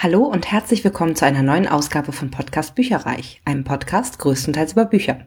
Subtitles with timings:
[0.00, 4.84] Hallo und herzlich willkommen zu einer neuen Ausgabe von Podcast Bücherreich, einem Podcast größtenteils über
[4.84, 5.26] Bücher.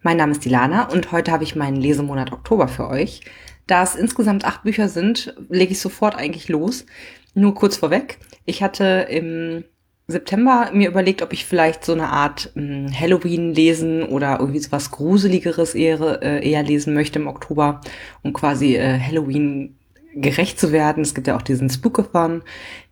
[0.00, 3.22] Mein Name ist Dilana und heute habe ich meinen Lesemonat Oktober für euch.
[3.66, 6.86] Da es insgesamt acht Bücher sind, lege ich sofort eigentlich los.
[7.34, 8.18] Nur kurz vorweg.
[8.44, 9.64] Ich hatte im
[10.06, 14.70] September mir überlegt, ob ich vielleicht so eine Art hm, Halloween lesen oder irgendwie so
[14.70, 17.80] was Gruseligeres eher, äh, eher lesen möchte im Oktober,
[18.22, 19.78] um quasi äh, Halloween
[20.14, 21.02] gerecht zu werden.
[21.02, 22.42] Es gibt ja auch diesen Spookathon,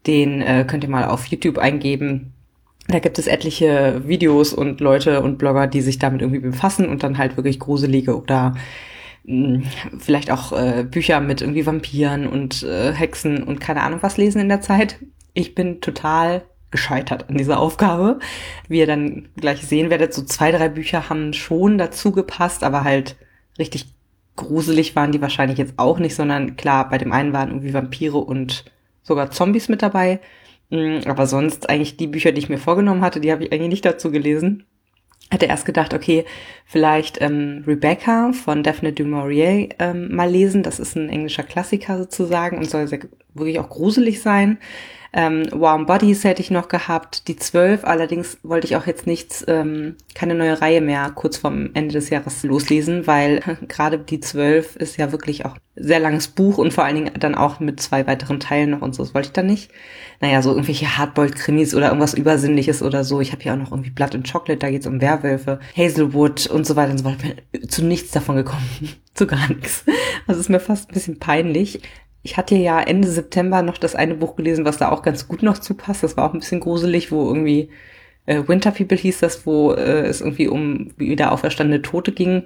[0.06, 2.32] den äh, könnt ihr mal auf YouTube eingeben.
[2.88, 7.02] Da gibt es etliche Videos und Leute und Blogger, die sich damit irgendwie befassen und
[7.02, 8.54] dann halt wirklich gruselige oder
[9.24, 9.62] mh, hm,
[9.98, 14.40] vielleicht auch äh, Bücher mit irgendwie Vampiren und äh, Hexen und keine Ahnung was lesen
[14.40, 14.98] in der Zeit.
[15.34, 18.18] Ich bin total gescheitert an dieser Aufgabe.
[18.68, 22.84] Wie ihr dann gleich sehen werdet, so zwei, drei Bücher haben schon dazu gepasst, aber
[22.84, 23.16] halt
[23.58, 23.86] richtig
[24.36, 28.18] gruselig waren die wahrscheinlich jetzt auch nicht, sondern klar, bei dem einen waren irgendwie Vampire
[28.18, 28.64] und
[29.02, 30.20] sogar Zombies mit dabei.
[30.70, 33.70] Mm, aber sonst eigentlich die Bücher, die ich mir vorgenommen hatte, die habe ich eigentlich
[33.70, 34.64] nicht dazu gelesen.
[35.30, 36.24] Hatte erst gedacht, okay,
[36.64, 40.62] vielleicht ähm, Rebecca von Daphne du Maurier ähm, mal lesen.
[40.62, 43.00] Das ist ein englischer Klassiker sozusagen und soll sehr,
[43.34, 44.58] wirklich auch gruselig sein.
[45.12, 47.84] Ähm, Warm Bodies hätte ich noch gehabt, die zwölf.
[47.84, 52.10] Allerdings wollte ich auch jetzt nichts, ähm, keine neue Reihe mehr kurz vorm Ende des
[52.10, 56.84] Jahres loslesen, weil gerade die zwölf ist ja wirklich auch sehr langes Buch und vor
[56.84, 59.02] allen Dingen dann auch mit zwei weiteren Teilen noch und so.
[59.02, 59.70] Das wollte ich dann nicht.
[60.20, 63.20] Naja, so irgendwelche Hardboiled-Krimis oder irgendwas Übersinnliches oder so.
[63.20, 66.66] Ich habe hier auch noch irgendwie Blood and Chocolate, da geht's um Werwölfe, Hazelwood und
[66.66, 67.28] so weiter und so weiter.
[67.52, 68.68] Ich bin zu nichts davon gekommen.
[69.14, 69.84] zu gar nichts.
[70.26, 71.80] Also ist mir fast ein bisschen peinlich.
[72.22, 75.42] Ich hatte ja Ende September noch das eine Buch gelesen, was da auch ganz gut
[75.42, 76.02] noch zupasst.
[76.02, 77.70] Das war auch ein bisschen gruselig, wo irgendwie
[78.26, 82.44] äh, Winter People hieß das, wo äh, es irgendwie um wieder auferstandene Tote ging.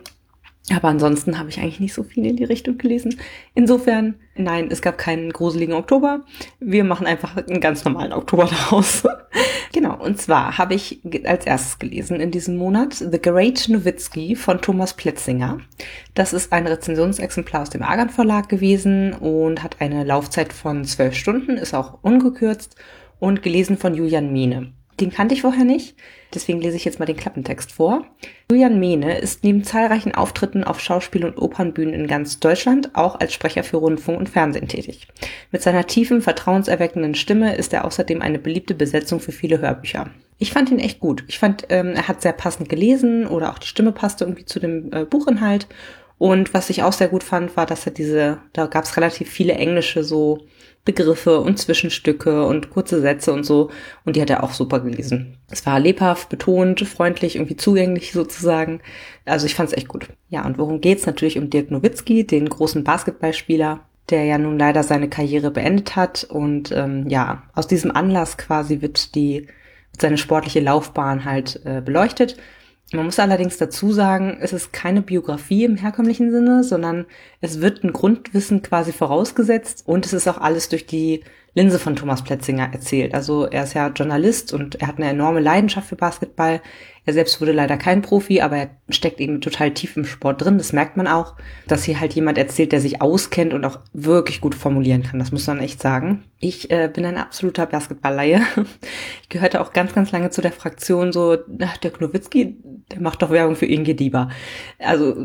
[0.73, 3.21] Aber ansonsten habe ich eigentlich nicht so viel in die Richtung gelesen.
[3.55, 6.25] Insofern, nein, es gab keinen gruseligen Oktober.
[6.59, 9.03] Wir machen einfach einen ganz normalen Oktober daraus.
[9.75, 14.63] genau, und zwar habe ich als erstes gelesen in diesem Monat The Great Nowitzki von
[14.63, 15.59] Thomas Pletzinger.
[16.15, 21.15] Das ist ein Rezensionsexemplar aus dem Argan Verlag gewesen und hat eine Laufzeit von zwölf
[21.15, 22.77] Stunden, ist auch ungekürzt
[23.19, 24.73] und gelesen von Julian Miene.
[25.01, 25.97] Den kannte ich vorher nicht,
[26.35, 28.07] deswegen lese ich jetzt mal den Klappentext vor.
[28.51, 33.33] Julian Mehne ist neben zahlreichen Auftritten auf Schauspiel- und Opernbühnen in ganz Deutschland auch als
[33.33, 35.09] Sprecher für Rundfunk und Fernsehen tätig.
[35.51, 40.11] Mit seiner tiefen, vertrauenserweckenden Stimme ist er außerdem eine beliebte Besetzung für viele Hörbücher.
[40.39, 41.25] Ich fand ihn echt gut.
[41.27, 44.61] Ich fand, ähm, er hat sehr passend gelesen oder auch die Stimme passte irgendwie zu
[44.61, 45.67] dem äh, Buchinhalt.
[46.19, 49.29] Und was ich auch sehr gut fand, war, dass er diese, da gab es relativ
[49.31, 50.47] viele englische so
[50.85, 53.71] Begriffe und Zwischenstücke und kurze Sätze und so.
[54.05, 55.39] Und die hat er auch super gelesen.
[55.51, 58.81] Es war lebhaft, betont, freundlich, irgendwie zugänglich sozusagen.
[59.25, 60.09] Also ich fand es echt gut.
[60.29, 61.07] Ja, und worum geht's?
[61.07, 63.81] Natürlich um Dirk Nowitzki, den großen Basketballspieler,
[64.11, 66.25] der ja nun leider seine Karriere beendet hat.
[66.25, 69.47] Und ähm, ja, aus diesem Anlass quasi wird die
[69.99, 72.37] seine sportliche Laufbahn halt äh, beleuchtet.
[72.95, 77.07] Man muss allerdings dazu sagen, es ist keine Biografie im herkömmlichen Sinne, sondern
[77.41, 81.97] es wird ein Grundwissen quasi vorausgesetzt und es ist auch alles durch die Linse von
[81.97, 83.13] Thomas Pletzinger erzählt.
[83.15, 86.61] Also er ist ja Journalist und er hat eine enorme Leidenschaft für Basketball.
[87.07, 90.57] Er selbst wurde leider kein Profi, aber er steckt eben total tief im Sport drin.
[90.57, 91.35] Das merkt man auch,
[91.67, 95.19] dass hier halt jemand erzählt, der sich auskennt und auch wirklich gut formulieren kann.
[95.19, 96.25] Das muss man echt sagen.
[96.41, 98.41] Ich äh, bin ein absoluter Basketballleihe.
[99.23, 102.57] Ich gehörte auch ganz, ganz lange zu der Fraktion so, ach, der Knowitzki,
[102.93, 104.29] der macht doch Werbung für Inge Dieber.
[104.79, 105.25] Also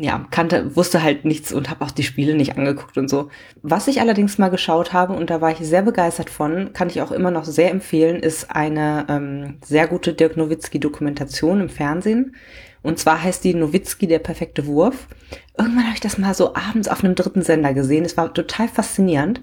[0.00, 3.28] ja, kannte, wusste halt nichts und habe auch die Spiele nicht angeguckt und so.
[3.62, 7.02] Was ich allerdings mal geschaut habe und da war ich sehr begeistert von, kann ich
[7.02, 10.36] auch immer noch sehr empfehlen, ist eine ähm, sehr gute Dirk
[10.74, 12.34] Nowitzki-Dokumentation im Fernsehen.
[12.82, 15.08] Und zwar heißt die Nowitzki der perfekte Wurf.
[15.56, 18.04] Irgendwann habe ich das mal so abends auf einem dritten Sender gesehen.
[18.04, 19.40] Es war total faszinierend.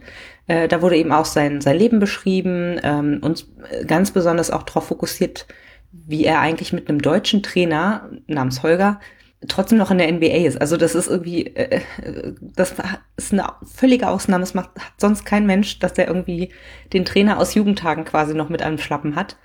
[0.48, 3.48] Äh, da wurde eben auch sein, sein Leben beschrieben ähm, und
[3.88, 5.48] ganz besonders auch darauf fokussiert,
[5.92, 9.00] wie er eigentlich mit einem deutschen Trainer namens Holger
[9.48, 10.62] trotzdem noch in der NBA ist.
[10.62, 11.82] Also das ist irgendwie, äh,
[12.56, 12.76] das
[13.18, 14.44] ist eine völlige Ausnahme.
[14.44, 16.50] Es macht hat sonst kein Mensch, dass der irgendwie
[16.94, 19.38] den Trainer aus Jugendtagen quasi noch mit einem Schlappen hat.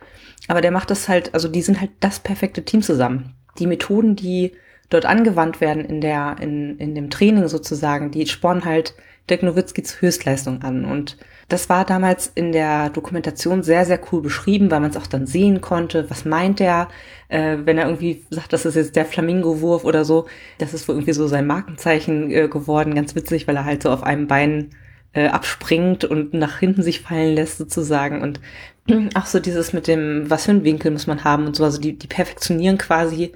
[0.48, 3.34] Aber der macht das halt, also die sind halt das perfekte Team zusammen.
[3.58, 4.52] Die Methoden, die
[4.90, 8.94] dort angewandt werden in der, in, in dem Training sozusagen, die spornen halt
[9.28, 10.84] Dirk Nowitzki zur Höchstleistung an.
[10.84, 11.16] Und
[11.48, 15.26] das war damals in der Dokumentation sehr, sehr cool beschrieben, weil man es auch dann
[15.26, 16.08] sehen konnte.
[16.10, 16.88] Was meint er,
[17.28, 20.26] äh, wenn er irgendwie sagt, das ist jetzt der Flamingo-Wurf oder so.
[20.58, 22.94] Das ist wohl irgendwie so sein Markenzeichen äh, geworden.
[22.94, 24.70] Ganz witzig, weil er halt so auf einem Bein
[25.16, 28.20] äh, abspringt und nach hinten sich fallen lässt sozusagen.
[28.20, 28.38] Und
[29.14, 31.64] auch so dieses mit dem, was für einen Winkel muss man haben und so.
[31.64, 33.32] Also die, die perfektionieren quasi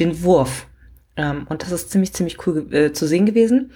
[0.00, 0.66] den Wurf.
[1.16, 3.70] Ähm, und das ist ziemlich, ziemlich cool äh, zu sehen gewesen.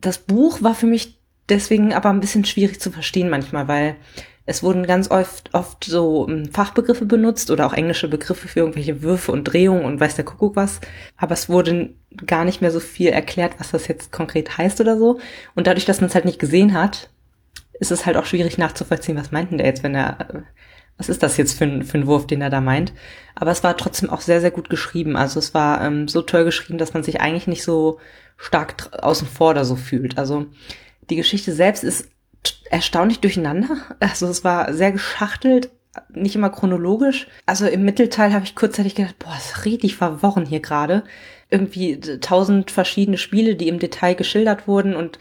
[0.00, 3.96] Das Buch war für mich deswegen aber ein bisschen schwierig zu verstehen manchmal, weil
[4.48, 9.02] Es wurden ganz oft, oft so ähm, Fachbegriffe benutzt oder auch englische Begriffe für irgendwelche
[9.02, 10.80] Würfe und Drehungen und weiß der Kuckuck was.
[11.18, 11.90] Aber es wurde
[12.26, 15.20] gar nicht mehr so viel erklärt, was das jetzt konkret heißt oder so.
[15.54, 17.10] Und dadurch, dass man es halt nicht gesehen hat,
[17.78, 20.44] ist es halt auch schwierig nachzuvollziehen, was meinten der jetzt, wenn er,
[20.96, 22.94] was ist das jetzt für ein, für ein Wurf, den er da meint.
[23.34, 25.14] Aber es war trotzdem auch sehr, sehr gut geschrieben.
[25.14, 27.98] Also es war ähm, so toll geschrieben, dass man sich eigentlich nicht so
[28.38, 30.16] stark außen vor oder so fühlt.
[30.16, 30.46] Also
[31.10, 32.08] die Geschichte selbst ist
[32.70, 33.68] erstaunlich durcheinander.
[34.00, 35.70] Also es war sehr geschachtelt,
[36.10, 37.28] nicht immer chronologisch.
[37.46, 41.04] Also im Mittelteil habe ich kurzzeitig gedacht, boah, ist richtig verworren hier gerade.
[41.50, 45.18] Irgendwie tausend verschiedene Spiele, die im Detail geschildert wurden und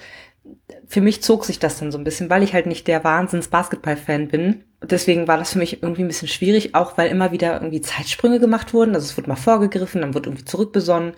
[0.88, 4.30] für mich zog sich das dann so ein bisschen, weil ich halt nicht der Wahnsinns-Basketball-Fan
[4.30, 4.64] bin.
[4.82, 8.40] Deswegen war das für mich irgendwie ein bisschen schwierig, auch weil immer wieder irgendwie Zeitsprünge
[8.40, 8.96] gemacht wurden.
[8.96, 11.14] Also es wurde mal vorgegriffen, dann wurde irgendwie zurückbesonnen.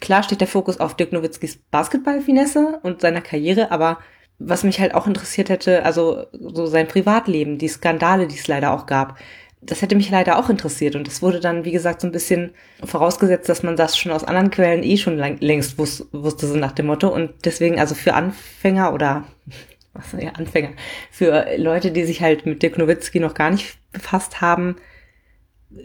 [0.00, 3.98] Klar steht der Fokus auf Dirk Nowitzkis Basketball-Finesse und seiner Karriere, aber
[4.38, 8.72] was mich halt auch interessiert hätte, also so sein Privatleben, die Skandale, die es leider
[8.72, 9.18] auch gab,
[9.62, 10.96] das hätte mich leider auch interessiert.
[10.96, 12.50] Und das wurde dann, wie gesagt, so ein bisschen
[12.82, 16.72] vorausgesetzt, dass man das schon aus anderen Quellen eh schon längst wus wusste, so nach
[16.72, 17.08] dem Motto.
[17.08, 19.24] Und deswegen, also für Anfänger oder
[19.92, 20.70] was ja, Anfänger,
[21.10, 24.76] für Leute, die sich halt mit Dirk Nowitzki noch gar nicht befasst haben,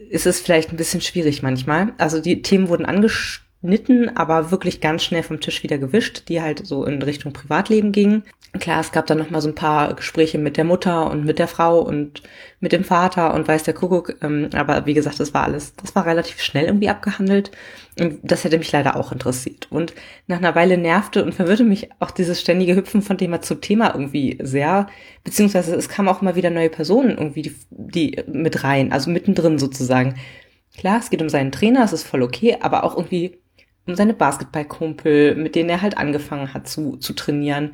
[0.10, 1.94] ist es vielleicht ein bisschen schwierig manchmal.
[1.98, 6.42] Also die Themen wurden angesch Nitten, aber wirklich ganz schnell vom Tisch wieder gewischt, die
[6.42, 8.24] halt so in Richtung Privatleben gingen.
[8.59, 11.39] Klar, es gab dann noch mal so ein paar Gespräche mit der Mutter und mit
[11.39, 12.21] der Frau und
[12.59, 14.15] mit dem Vater und weiß der Kuckuck.
[14.21, 17.51] Ähm, aber wie gesagt, das war alles, das war relativ schnell irgendwie abgehandelt.
[18.00, 19.68] Und das hätte mich leider auch interessiert.
[19.71, 19.94] Und
[20.27, 23.94] nach einer Weile nervte und verwirrte mich auch dieses ständige Hüpfen von Thema zu Thema
[23.94, 24.88] irgendwie sehr.
[25.24, 29.57] Beziehungsweise es kamen auch immer wieder neue Personen irgendwie, die, die mit rein, also mittendrin
[29.57, 30.15] sozusagen.
[30.77, 33.39] Klar, es geht um seinen Trainer, es ist voll okay, aber auch irgendwie
[33.95, 37.74] seine Basketballkumpel, mit denen er halt angefangen hat zu, zu trainieren.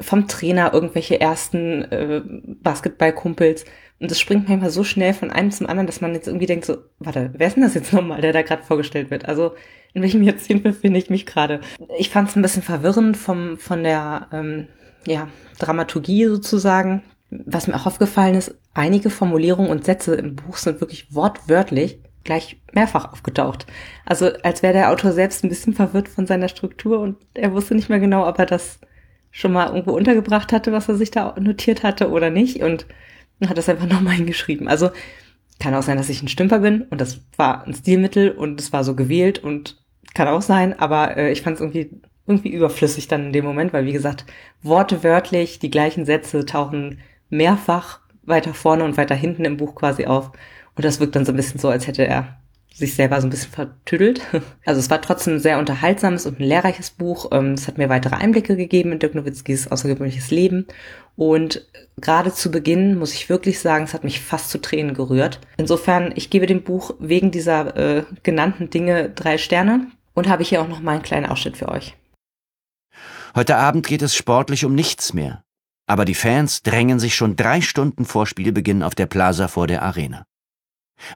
[0.00, 2.22] Vom Trainer irgendwelche ersten äh,
[2.62, 3.64] Basketballkumpels.
[4.00, 6.64] Und das springt manchmal so schnell von einem zum anderen, dass man jetzt irgendwie denkt
[6.64, 9.26] so, warte, wer ist denn das jetzt nochmal, der da gerade vorgestellt wird?
[9.26, 9.54] Also
[9.94, 11.60] in welchem Jahrzehnt befinde ich mich gerade?
[11.98, 14.68] Ich fand es ein bisschen verwirrend vom, von der ähm,
[15.06, 15.28] ja,
[15.58, 17.02] Dramaturgie sozusagen.
[17.30, 22.60] Was mir auch aufgefallen ist, einige Formulierungen und Sätze im Buch sind wirklich wortwörtlich gleich
[22.74, 23.66] mehrfach aufgetaucht.
[24.04, 27.74] Also als wäre der Autor selbst ein bisschen verwirrt von seiner Struktur und er wusste
[27.74, 28.80] nicht mehr genau, ob er das
[29.30, 32.84] schon mal irgendwo untergebracht hatte, was er sich da notiert hatte oder nicht und
[33.46, 34.68] hat das einfach nochmal hingeschrieben.
[34.68, 34.90] Also
[35.58, 38.74] kann auch sein, dass ich ein Stümper bin und das war ein Stilmittel und es
[38.74, 39.82] war so gewählt und
[40.12, 41.90] kann auch sein, aber äh, ich fand es irgendwie
[42.26, 44.26] irgendwie überflüssig dann in dem Moment, weil wie gesagt,
[44.62, 47.00] wortwörtlich die gleichen Sätze tauchen
[47.30, 50.30] mehrfach weiter vorne und weiter hinten im Buch quasi auf.
[50.78, 52.38] Und das wirkt dann so ein bisschen so, als hätte er
[52.72, 54.20] sich selber so ein bisschen vertüdelt.
[54.64, 57.30] Also es war trotzdem ein sehr unterhaltsames und ein lehrreiches Buch.
[57.32, 60.66] Ähm, es hat mir weitere Einblicke gegeben in Dirk Nowitzkis außergewöhnliches Leben.
[61.16, 61.66] Und
[61.96, 65.40] gerade zu Beginn muss ich wirklich sagen, es hat mich fast zu Tränen gerührt.
[65.56, 70.62] Insofern, ich gebe dem Buch wegen dieser äh, genannten Dinge drei Sterne und habe hier
[70.62, 71.96] auch noch mal einen kleinen Ausschnitt für euch.
[73.34, 75.42] Heute Abend geht es sportlich um nichts mehr.
[75.88, 79.82] Aber die Fans drängen sich schon drei Stunden vor Spielbeginn auf der Plaza vor der
[79.82, 80.24] Arena.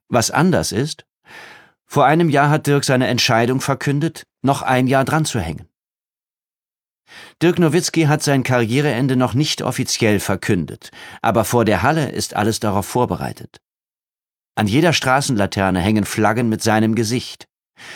[0.09, 1.05] Was anders ist,
[1.87, 5.69] vor einem Jahr hat Dirk seine Entscheidung verkündet, noch ein Jahr dran zu hängen.
[7.43, 10.91] Dirk Nowitzki hat sein Karriereende noch nicht offiziell verkündet,
[11.21, 13.61] aber vor der Halle ist alles darauf vorbereitet.
[14.55, 17.47] An jeder Straßenlaterne hängen Flaggen mit seinem Gesicht,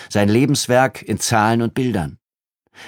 [0.08, 2.18] sein Lebenswerk in Zahlen und Bildern.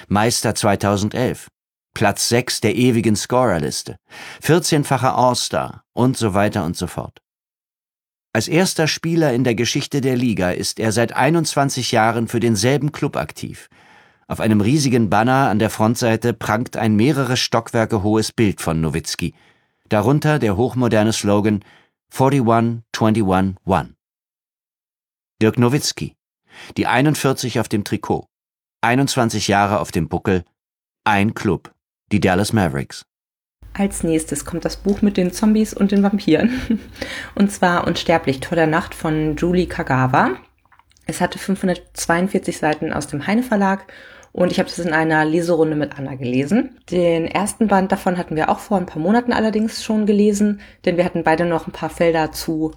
[0.07, 1.47] Meister 2011,
[1.93, 3.97] Platz 6 der ewigen Scorerliste,
[4.43, 7.19] 14-facher All-Star und so weiter und so fort.
[8.31, 12.91] Als erster Spieler in der Geschichte der Liga ist er seit 21 Jahren für denselben
[12.91, 13.69] Club aktiv.
[14.27, 19.33] Auf einem riesigen Banner an der Frontseite prangt ein mehrere Stockwerke hohes Bild von Nowitzki.
[19.87, 21.63] Darunter der hochmoderne Slogan
[22.15, 23.87] 41 21 1.
[25.41, 26.15] Dirk Nowitzki,
[26.77, 28.27] die 41 auf dem Trikot,
[28.81, 30.43] 21 Jahre auf dem Buckel,
[31.03, 31.73] ein Club,
[32.11, 33.08] die Dallas Mavericks.
[33.73, 36.79] Als nächstes kommt das Buch mit den Zombies und den Vampiren.
[37.35, 40.31] Und zwar Unsterblich, Tor der Nacht von Julie Kagawa.
[41.05, 43.85] Es hatte 542 Seiten aus dem Heine Verlag
[44.31, 46.77] und ich habe es in einer Leserunde mit Anna gelesen.
[46.91, 50.97] Den ersten Band davon hatten wir auch vor ein paar Monaten allerdings schon gelesen, denn
[50.97, 52.73] wir hatten beide noch ein paar Felder zu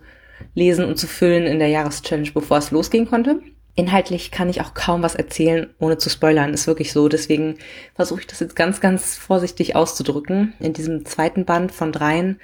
[0.54, 3.40] lesen und zu füllen in der Jahreschallenge, bevor es losgehen konnte.
[3.74, 6.52] Inhaltlich kann ich auch kaum was erzählen, ohne zu spoilern.
[6.52, 7.08] Ist wirklich so.
[7.08, 7.56] Deswegen
[7.94, 10.52] versuche ich das jetzt ganz, ganz vorsichtig auszudrücken.
[10.60, 12.38] In diesem zweiten Band von dreien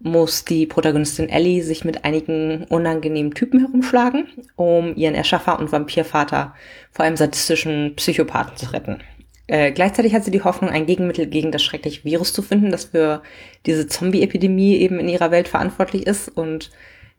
[0.00, 6.54] muss die Protagonistin Ellie sich mit einigen unangenehmen Typen herumschlagen, um ihren Erschaffer und Vampirvater
[6.90, 8.98] vor einem sadistischen Psychopathen zu retten.
[9.46, 12.86] Äh, gleichzeitig hat sie die Hoffnung, ein Gegenmittel gegen das schreckliche Virus zu finden, das
[12.86, 13.22] für
[13.66, 16.70] diese Zombie-Epidemie eben in ihrer Welt verantwortlich ist und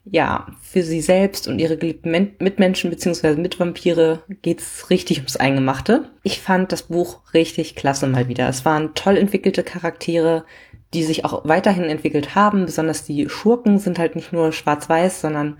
[0.04, 6.10] ja, für sie selbst und ihre geliebten Mitmenschen beziehungsweise Mitvampire geht's richtig ums Eingemachte.
[6.22, 8.48] Ich fand das Buch richtig klasse mal wieder.
[8.48, 10.44] Es waren toll entwickelte Charaktere,
[10.92, 12.66] die sich auch weiterhin entwickelt haben.
[12.66, 15.56] Besonders die Schurken sind halt nicht nur schwarz-weiß, sondern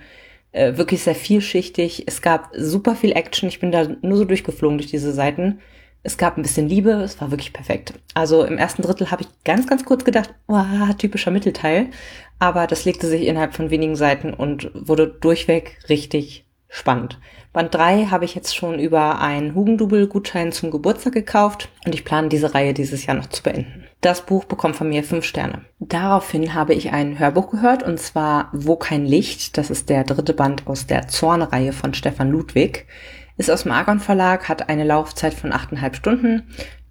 [0.52, 2.04] äh, wirklich sehr vielschichtig.
[2.06, 3.48] Es gab super viel Action.
[3.48, 5.60] Ich bin da nur so durchgeflogen durch diese Seiten.
[6.04, 7.94] Es gab ein bisschen Liebe, es war wirklich perfekt.
[8.12, 10.62] Also im ersten Drittel habe ich ganz, ganz kurz gedacht, oh,
[10.98, 11.86] typischer Mittelteil.
[12.38, 17.18] Aber das legte sich innerhalb von wenigen Seiten und wurde durchweg richtig spannend.
[17.54, 22.28] Band 3 habe ich jetzt schon über einen Hugendubel-Gutschein zum Geburtstag gekauft und ich plane
[22.28, 23.84] diese Reihe dieses Jahr noch zu beenden.
[24.00, 25.64] Das Buch bekommt von mir fünf Sterne.
[25.78, 29.56] Daraufhin habe ich ein Hörbuch gehört und zwar Wo kein Licht.
[29.56, 32.86] Das ist der dritte Band aus der Zornreihe von Stefan Ludwig.
[33.36, 36.44] Ist aus dem Argon Verlag, hat eine Laufzeit von achteinhalb Stunden,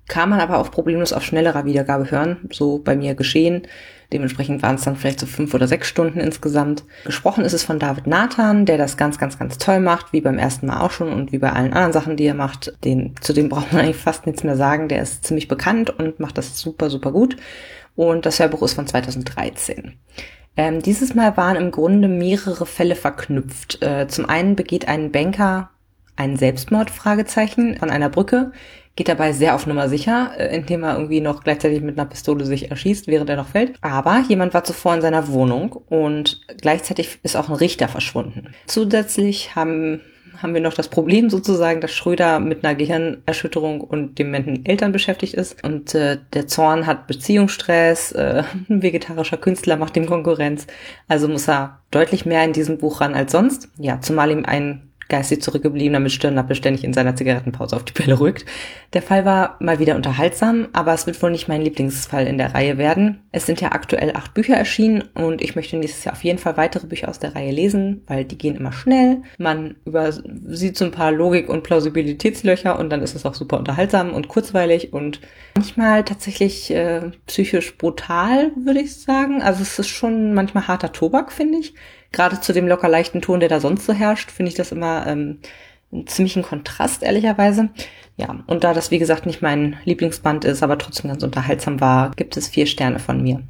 [0.08, 3.64] kann man aber auch problemlos auf schnellerer Wiedergabe hören, so bei mir geschehen.
[4.12, 6.84] Dementsprechend waren es dann vielleicht so fünf oder sechs Stunden insgesamt.
[7.06, 10.38] Gesprochen ist es von David Nathan, der das ganz, ganz, ganz toll macht, wie beim
[10.38, 12.74] ersten Mal auch schon und wie bei allen anderen Sachen, die er macht.
[12.84, 14.88] Den, zu dem braucht man eigentlich fast nichts mehr sagen.
[14.88, 17.38] Der ist ziemlich bekannt und macht das super, super gut.
[17.96, 19.94] Und das Hörbuch ist von 2013.
[20.56, 23.82] Ähm, dieses Mal waren im Grunde mehrere Fälle verknüpft.
[23.82, 25.72] Äh, zum einen begeht ein Banker
[26.16, 28.52] ein Selbstmord, Fragezeichen, an einer Brücke,
[28.96, 32.46] geht dabei sehr auf Nummer sicher, äh, indem er irgendwie noch gleichzeitig mit einer Pistole
[32.46, 33.74] sich erschießt, während er noch fällt.
[33.82, 38.54] Aber jemand war zuvor in seiner Wohnung und gleichzeitig ist auch ein Richter verschwunden.
[38.68, 40.02] Zusätzlich haben
[40.42, 45.36] haben wir noch das Problem sozusagen, dass Schröder mit einer Gehirnerschütterung und dementen Eltern beschäftigt
[45.36, 45.64] ist.
[45.64, 50.68] Und äh, der Zorn hat Beziehungsstress, äh, ein vegetarischer Künstler macht ihm Konkurrenz.
[51.08, 53.70] Also muss er deutlich mehr in diesem Buch ran als sonst.
[53.78, 58.20] Ja, zumal ihm ein geistig zurückgebliebener mit Stirnlappe ständig in seiner Zigarettenpause auf die Pelle
[58.20, 58.46] rückt.
[58.94, 62.56] Der Fall war mal wieder unterhaltsam, aber es wird wohl nicht mein Lieblingsfall in der
[62.56, 63.22] Reihe werden.
[63.32, 66.58] Es sind ja aktuell acht Bücher erschienen und ich möchte nächstes Jahr auf jeden Fall
[66.58, 69.22] weitere Bücher aus der Reihe lesen, weil die gehen immer schnell.
[69.38, 74.16] Man übersieht so ein paar Logik- und Plausibilitätslöcher und dann ist es auch super unterhaltsam
[74.16, 75.22] und kurzweilig und
[75.54, 79.44] manchmal tatsächlich äh, psychisch brutal, würde ich sagen.
[79.44, 81.76] Also es ist schon manchmal harter Tobak, finde ich
[82.14, 85.06] gerade zu dem locker leichten Ton, der da sonst so herrscht, finde ich das immer
[85.06, 85.40] ähm,
[85.92, 87.70] einen ziemlichen Kontrast, ehrlicherweise.
[88.16, 92.12] Ja, und da das, wie gesagt, nicht mein Lieblingsband ist, aber trotzdem ganz unterhaltsam war,
[92.12, 93.44] gibt es vier Sterne von mir.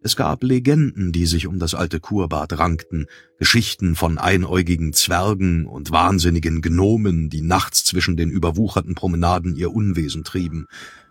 [0.00, 3.06] Es gab Legenden, die sich um das alte Kurbad rankten,
[3.38, 10.22] Geschichten von einäugigen Zwergen und wahnsinnigen Gnomen, die nachts zwischen den überwucherten Promenaden ihr Unwesen
[10.22, 10.66] trieben,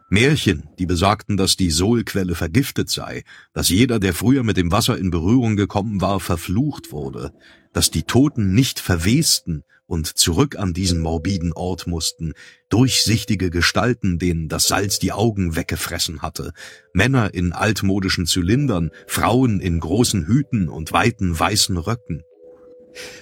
[0.09, 3.23] Märchen, die besagten, dass die Sohlquelle vergiftet sei,
[3.53, 7.33] dass jeder, der früher mit dem Wasser in Berührung gekommen war, verflucht wurde,
[7.73, 12.33] dass die Toten nicht verwesten und zurück an diesen morbiden Ort mussten,
[12.69, 16.53] durchsichtige Gestalten, denen das Salz die Augen weggefressen hatte,
[16.93, 22.23] Männer in altmodischen Zylindern, Frauen in großen Hüten und weiten weißen Röcken.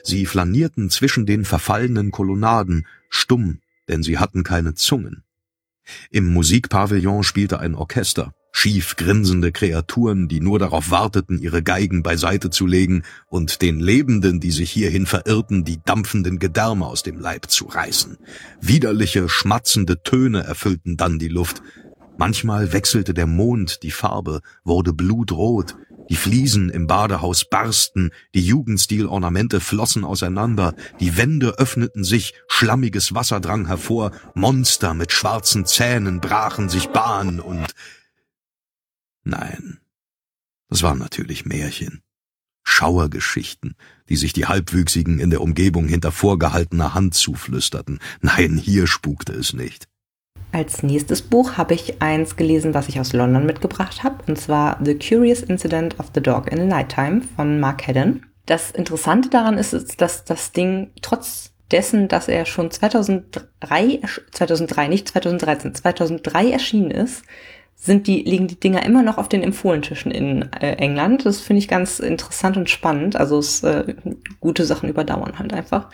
[0.03, 5.24] Sie flanierten zwischen den verfallenen Kolonnaden, stumm, denn sie hatten keine Zungen.
[6.09, 12.49] Im Musikpavillon spielte ein Orchester, schief grinsende Kreaturen, die nur darauf warteten, ihre Geigen beiseite
[12.49, 17.49] zu legen und den Lebenden, die sich hierhin verirrten, die dampfenden Gedärme aus dem Leib
[17.51, 18.17] zu reißen.
[18.61, 21.61] Widerliche, schmatzende Töne erfüllten dann die Luft.
[22.17, 25.75] Manchmal wechselte der Mond die Farbe, wurde blutrot,
[26.09, 33.39] die Fliesen im Badehaus barsten, die Jugendstil-Ornamente flossen auseinander, die Wände öffneten sich, schlammiges Wasser
[33.39, 37.73] drang hervor, Monster mit schwarzen Zähnen brachen sich Bahn und...
[39.23, 39.79] Nein,
[40.69, 42.01] das waren natürlich Märchen.
[42.63, 43.75] Schauergeschichten,
[44.09, 47.99] die sich die Halbwüchsigen in der Umgebung hinter vorgehaltener Hand zuflüsterten.
[48.21, 49.87] Nein, hier spukte es nicht.
[50.55, 54.79] Als nächstes Buch habe ich eins gelesen, was ich aus London mitgebracht habe, und zwar
[54.81, 58.23] The Curious Incident of the Dog in the Nighttime von Mark Haddon.
[58.45, 63.99] Das Interessante daran ist, ist dass das Ding trotz dessen, dass er schon 2003,
[64.31, 67.25] 2003, nicht 2013, 2003 erschienen ist,
[67.75, 71.25] sind die, liegen die Dinger immer noch auf den Empfohlentischen in äh, England.
[71.25, 73.17] Das finde ich ganz interessant und spannend.
[73.17, 73.93] Also es, äh,
[74.39, 75.89] gute Sachen überdauern halt einfach.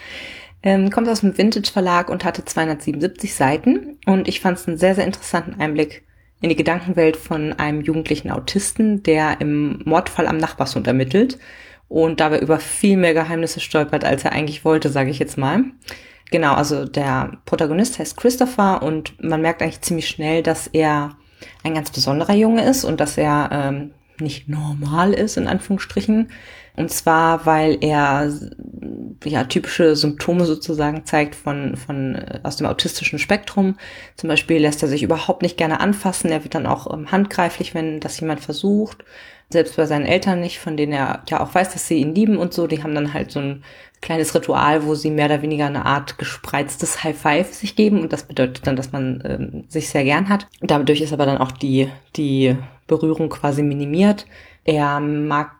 [0.63, 4.77] Ähm, kommt aus dem Vintage Verlag und hatte 277 Seiten und ich fand es einen
[4.77, 6.03] sehr, sehr interessanten Einblick
[6.41, 11.37] in die Gedankenwelt von einem jugendlichen Autisten, der im Mordfall am Nachbarshund ermittelt
[11.87, 15.63] und dabei über viel mehr Geheimnisse stolpert, als er eigentlich wollte, sage ich jetzt mal.
[16.31, 21.17] Genau, also der Protagonist heißt Christopher und man merkt eigentlich ziemlich schnell, dass er
[21.63, 26.29] ein ganz besonderer Junge ist und dass er ähm, nicht normal ist, in Anführungsstrichen.
[26.75, 28.31] Und zwar, weil er
[29.25, 33.75] ja typische Symptome sozusagen zeigt von, von äh, aus dem autistischen Spektrum.
[34.15, 36.31] Zum Beispiel lässt er sich überhaupt nicht gerne anfassen.
[36.31, 39.03] Er wird dann auch ähm, handgreiflich, wenn das jemand versucht.
[39.49, 42.37] Selbst bei seinen Eltern nicht, von denen er ja auch weiß, dass sie ihn lieben
[42.37, 42.67] und so.
[42.67, 43.63] Die haben dann halt so ein
[43.99, 48.01] kleines Ritual, wo sie mehr oder weniger eine Art gespreiztes High Five sich geben.
[48.01, 50.47] Und das bedeutet dann, dass man ähm, sich sehr gern hat.
[50.61, 52.55] Dadurch ist aber dann auch die, die
[52.87, 54.25] Berührung quasi minimiert.
[54.63, 55.51] Er mag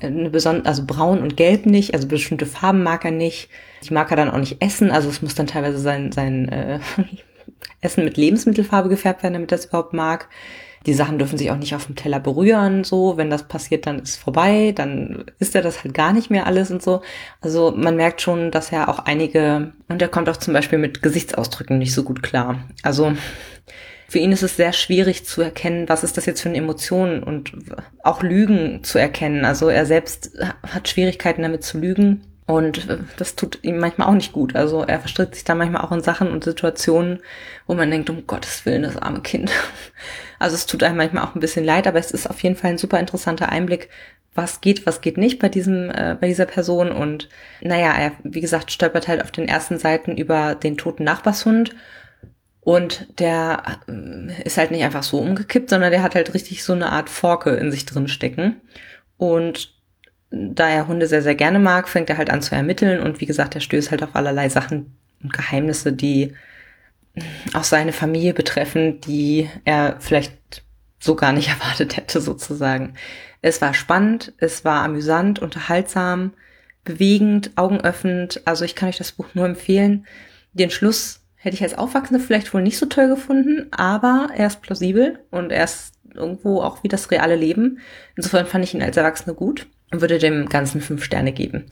[0.00, 3.48] eine besondere, also braun und gelb nicht, also bestimmte Farben mag er nicht.
[3.84, 6.80] Die mag er dann auch nicht essen, also es muss dann teilweise sein, sein äh,
[7.80, 10.28] Essen mit Lebensmittelfarbe gefärbt werden, damit er es überhaupt mag.
[10.86, 13.16] Die Sachen dürfen sich auch nicht auf dem Teller berühren, so.
[13.16, 16.70] Wenn das passiert, dann ist vorbei, dann ist er das halt gar nicht mehr alles
[16.70, 17.02] und so.
[17.40, 21.02] Also man merkt schon, dass er auch einige, und er kommt auch zum Beispiel mit
[21.02, 22.64] Gesichtsausdrücken nicht so gut klar.
[22.82, 23.12] Also
[24.12, 27.22] für ihn ist es sehr schwierig zu erkennen, was ist das jetzt für eine Emotion
[27.22, 27.52] und
[28.02, 29.46] auch Lügen zu erkennen.
[29.46, 30.32] Also er selbst
[30.68, 34.54] hat Schwierigkeiten damit zu lügen und das tut ihm manchmal auch nicht gut.
[34.54, 37.20] Also er verstrickt sich da manchmal auch in Sachen und Situationen,
[37.66, 39.50] wo man denkt, um Gottes Willen, das arme Kind.
[40.38, 42.72] Also es tut einem manchmal auch ein bisschen leid, aber es ist auf jeden Fall
[42.72, 43.88] ein super interessanter Einblick,
[44.34, 46.90] was geht, was geht nicht bei diesem, äh, bei dieser Person.
[46.90, 47.28] Und
[47.60, 51.76] naja, er, wie gesagt, stolpert halt auf den ersten Seiten über den toten Nachbarshund
[52.64, 56.72] und der äh, ist halt nicht einfach so umgekippt, sondern der hat halt richtig so
[56.72, 58.60] eine Art Forke in sich drin stecken.
[59.16, 59.74] Und
[60.30, 63.00] da er Hunde sehr, sehr gerne mag, fängt er halt an zu ermitteln.
[63.00, 66.34] Und wie gesagt, er stößt halt auf allerlei Sachen und Geheimnisse, die
[67.52, 70.62] auch seine Familie betreffen, die er vielleicht
[71.00, 72.94] so gar nicht erwartet hätte, sozusagen.
[73.40, 76.32] Es war spannend, es war amüsant, unterhaltsam,
[76.84, 78.40] bewegend, augenöffnend.
[78.44, 80.06] Also ich kann euch das Buch nur empfehlen.
[80.52, 84.62] Den Schluss Hätte ich als Aufwachsende vielleicht wohl nicht so toll gefunden, aber er ist
[84.62, 87.80] plausibel und er ist irgendwo auch wie das reale Leben.
[88.14, 91.66] Insofern fand ich ihn als Erwachsene gut und würde dem Ganzen fünf Sterne geben.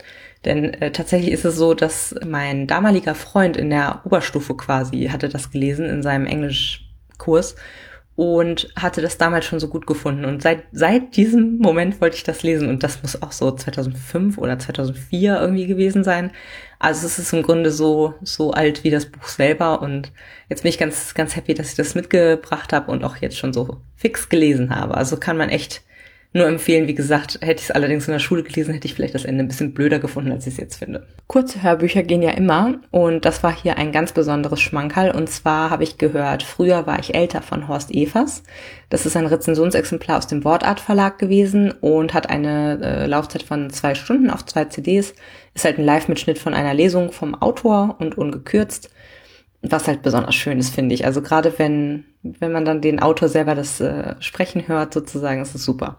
[0.45, 5.29] Denn äh, tatsächlich ist es so, dass mein damaliger Freund in der Oberstufe quasi hatte
[5.29, 7.55] das gelesen in seinem Englischkurs
[8.17, 10.25] und hatte das damals schon so gut gefunden.
[10.25, 14.37] Und seit, seit diesem Moment wollte ich das lesen und das muss auch so 2005
[14.37, 16.31] oder 2004 irgendwie gewesen sein.
[16.79, 20.13] Also es ist im Grunde so, so alt wie das Buch selber und
[20.49, 23.53] jetzt bin ich ganz, ganz happy, dass ich das mitgebracht habe und auch jetzt schon
[23.53, 24.97] so fix gelesen habe.
[24.97, 25.83] Also kann man echt
[26.33, 29.17] nur empfehlen, wie gesagt, hätte ich es allerdings in der Schule gelesen, hätte ich vielleicht
[29.17, 31.05] das Ende ein bisschen blöder gefunden, als ich es jetzt finde.
[31.27, 35.71] Kurze Hörbücher gehen ja immer und das war hier ein ganz besonderes Schmankerl und zwar
[35.71, 38.45] habe ich gehört, früher war ich älter von Horst Evers.
[38.91, 43.71] Das ist ein Rezensionsexemplar aus dem Wortart Verlag gewesen und hat eine äh, Laufzeit von
[43.71, 45.15] zwei Stunden auf zwei CDs.
[45.55, 48.91] Ist halt ein Live-Mitschnitt von einer Lesung vom Autor und ungekürzt
[49.63, 51.05] was halt besonders schön ist, finde ich.
[51.05, 55.55] Also gerade wenn, wenn man dann den Autor selber das äh, Sprechen hört, sozusagen, ist
[55.55, 55.99] es super.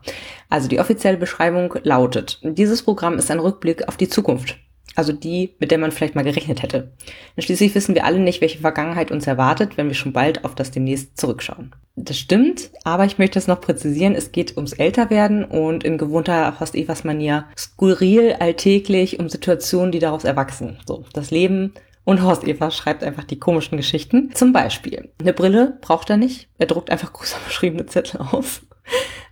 [0.50, 4.58] Also die offizielle Beschreibung lautet, dieses Programm ist ein Rückblick auf die Zukunft.
[4.94, 6.92] Also die, mit der man vielleicht mal gerechnet hätte.
[7.38, 10.54] Denn schließlich wissen wir alle nicht, welche Vergangenheit uns erwartet, wenn wir schon bald auf
[10.54, 11.74] das demnächst zurückschauen.
[11.96, 14.16] Das stimmt, aber ich möchte es noch präzisieren.
[14.16, 20.78] Es geht ums Älterwerden und in gewohnter Horst-Evers-Manier skurril, alltäglich um Situationen, die daraus erwachsen.
[20.86, 24.32] So, das Leben und Horst Eva schreibt einfach die komischen Geschichten.
[24.34, 26.50] Zum Beispiel, eine Brille braucht er nicht.
[26.58, 28.62] Er druckt einfach groß beschriebene Zettel aus.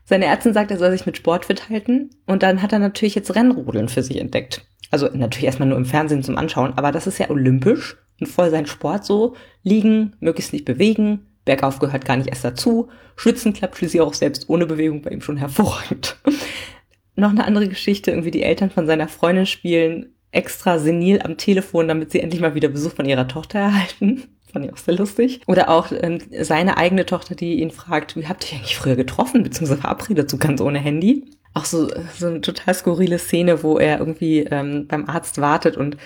[0.05, 2.11] Seine Ärztin sagt, er soll sich mit Sport fit halten.
[2.25, 4.65] Und dann hat er natürlich jetzt Rennrodeln für sich entdeckt.
[4.91, 8.49] Also natürlich erstmal nur im Fernsehen zum Anschauen, aber das ist ja olympisch und voll
[8.49, 9.35] sein Sport so.
[9.63, 12.89] Liegen, möglichst nicht bewegen, Bergauf gehört gar nicht erst dazu.
[13.15, 16.17] Schwitzen klappt schließlich auch selbst ohne Bewegung bei ihm schon hervorragend.
[17.15, 21.87] Noch eine andere Geschichte, irgendwie die Eltern von seiner Freundin spielen extra senil am Telefon,
[21.87, 24.23] damit sie endlich mal wieder Besuch von ihrer Tochter erhalten.
[24.51, 25.41] Fand ich auch sehr lustig.
[25.45, 29.43] Oder auch ähm, seine eigene Tochter, die ihn fragt, wie habt ihr eigentlich früher getroffen,
[29.43, 31.25] beziehungsweise verabredet, so ganz ohne Handy.
[31.53, 31.87] Auch so,
[32.17, 35.97] so eine total skurrile Szene, wo er irgendwie ähm, beim Arzt wartet und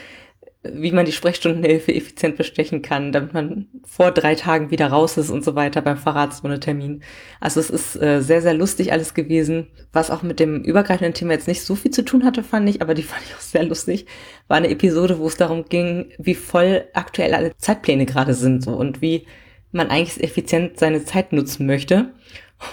[0.64, 5.30] wie man die Sprechstundenhilfe effizient bestechen kann, damit man vor drei Tagen wieder raus ist
[5.30, 7.04] und so weiter beim Verrats ohne Termin.
[7.42, 9.68] Also es ist äh, sehr, sehr lustig alles gewesen.
[9.92, 12.82] Was auch mit dem übergreifenden Thema jetzt nicht so viel zu tun hatte, fand ich,
[12.82, 14.06] aber die fand ich auch sehr lustig,
[14.48, 18.72] war eine Episode, wo es darum ging, wie voll aktuell alle Zeitpläne gerade sind so
[18.72, 19.28] und wie
[19.74, 22.14] man eigentlich effizient seine Zeit nutzen möchte.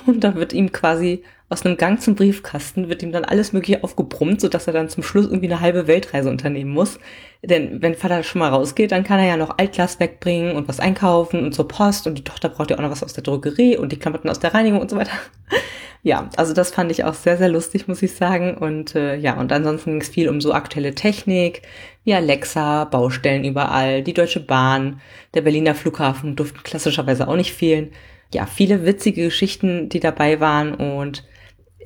[0.06, 3.82] Und da wird ihm quasi aus einem Gang zum Briefkasten wird ihm dann alles Mögliche
[3.82, 7.00] aufgebrummt, sodass er dann zum Schluss irgendwie eine halbe Weltreise unternehmen muss.
[7.42, 10.78] Denn wenn Vater schon mal rausgeht, dann kann er ja noch Altglas wegbringen und was
[10.78, 13.76] einkaufen und zur Post und die Tochter braucht ja auch noch was aus der Drogerie
[13.76, 15.10] und die Klamotten aus der Reinigung und so weiter.
[16.04, 18.56] ja, also das fand ich auch sehr, sehr lustig, muss ich sagen.
[18.56, 21.62] Und äh, ja, und ansonsten ging es viel um so aktuelle Technik,
[22.04, 25.00] wie Alexa, Baustellen überall, die Deutsche Bahn,
[25.34, 27.90] der Berliner Flughafen durften klassischerweise auch nicht fehlen.
[28.32, 31.24] Ja, viele witzige Geschichten, die dabei waren und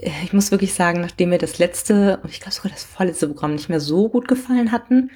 [0.00, 3.54] ich muss wirklich sagen, nachdem mir das letzte und ich glaube sogar das vorletzte Programm
[3.54, 5.11] nicht mehr so gut gefallen hatten,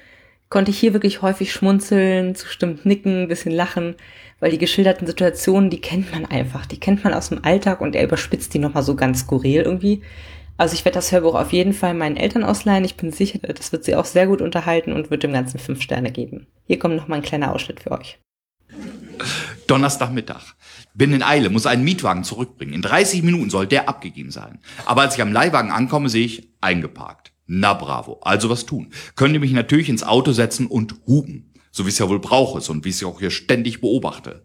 [0.49, 3.95] konnte ich hier wirklich häufig schmunzeln, zustimmt nicken, ein bisschen lachen,
[4.39, 7.95] weil die geschilderten Situationen, die kennt man einfach, die kennt man aus dem Alltag und
[7.95, 10.01] er überspitzt die nochmal so ganz skurril irgendwie.
[10.57, 12.83] Also ich werde das Hörbuch auf jeden Fall meinen Eltern ausleihen.
[12.83, 15.81] Ich bin sicher, das wird sie auch sehr gut unterhalten und wird dem Ganzen fünf
[15.81, 16.47] Sterne geben.
[16.67, 18.19] Hier kommt nochmal ein kleiner Ausschnitt für euch.
[19.67, 20.55] Donnerstagmittag.
[20.93, 22.73] Bin in Eile, muss einen Mietwagen zurückbringen.
[22.73, 24.59] In 30 Minuten soll der abgegeben sein.
[24.85, 27.31] Aber als ich am Leihwagen ankomme, sehe ich eingeparkt.
[27.45, 28.91] Na bravo, also was tun.
[29.15, 31.53] Könnt ihr mich natürlich ins Auto setzen und hupen.
[31.71, 34.43] So wie es ja wohl brauche und wie ich es auch hier ständig beobachte.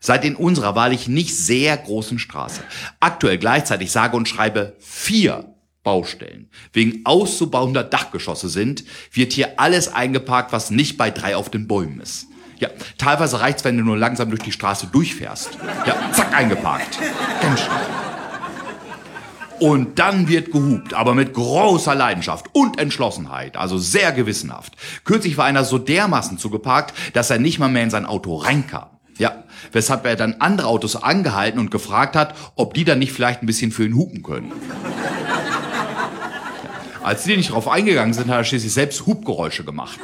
[0.00, 2.62] Seid in unserer wahrlich nicht sehr großen Straße.
[3.00, 10.52] Aktuell gleichzeitig sage und schreibe vier Baustellen wegen auszubauender Dachgeschosse sind, wird hier alles eingeparkt,
[10.52, 12.26] was nicht bei drei auf den Bäumen ist.
[12.58, 15.58] Ja, teilweise reicht's, wenn du nur langsam durch die Straße durchfährst.
[15.86, 16.98] Ja, zack, eingeparkt.
[17.42, 17.80] Ganz schnell.
[19.58, 24.74] Und dann wird gehupt, aber mit großer Leidenschaft und Entschlossenheit, also sehr gewissenhaft.
[25.04, 28.88] Kürzlich war einer so dermaßen zugeparkt, dass er nicht mal mehr in sein Auto reinkam.
[29.18, 33.42] Ja, weshalb er dann andere Autos angehalten und gefragt hat, ob die dann nicht vielleicht
[33.42, 34.52] ein bisschen für ihn hupen können.
[37.02, 40.00] Als die nicht drauf eingegangen sind, hat er schließlich selbst Hubgeräusche gemacht.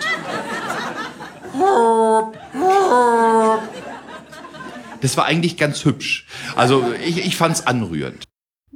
[5.00, 6.26] Das war eigentlich ganz hübsch.
[6.56, 8.24] Also ich, ich fand's anrührend.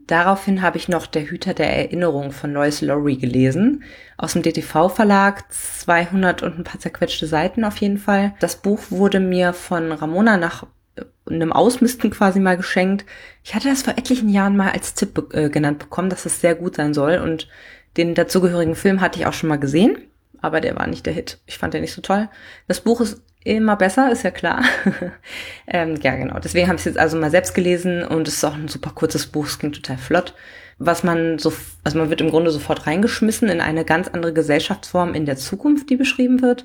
[0.07, 3.83] Daraufhin habe ich noch Der Hüter der Erinnerung von Lois Lowry gelesen.
[4.17, 8.35] Aus dem DTV-Verlag, 200 und ein paar zerquetschte Seiten auf jeden Fall.
[8.39, 13.05] Das Buch wurde mir von Ramona nach äh, einem Ausmisten quasi mal geschenkt.
[13.43, 16.55] Ich hatte das vor etlichen Jahren mal als Tipp äh, genannt bekommen, dass es sehr
[16.55, 17.19] gut sein soll.
[17.19, 17.49] Und
[17.97, 19.99] den dazugehörigen Film hatte ich auch schon mal gesehen,
[20.47, 21.39] aber der war nicht der Hit.
[21.47, 22.29] Ich fand den nicht so toll.
[22.69, 24.63] Das Buch ist immer besser, ist ja klar.
[25.67, 26.39] ähm, ja, genau.
[26.39, 28.91] Deswegen habe ich es jetzt also mal selbst gelesen und es ist auch ein super
[28.95, 30.35] kurzes Buch, es klingt total flott.
[30.79, 31.53] Was man so,
[31.85, 35.89] also man wird im Grunde sofort reingeschmissen in eine ganz andere Gesellschaftsform in der Zukunft,
[35.91, 36.65] die beschrieben wird.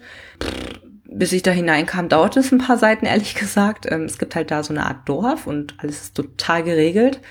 [1.05, 3.85] Bis ich da hineinkam, dauerte es ein paar Seiten, ehrlich gesagt.
[3.89, 7.21] Ähm, es gibt halt da so eine Art Dorf und alles ist total geregelt